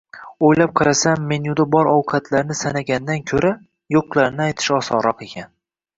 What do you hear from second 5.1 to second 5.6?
ekan.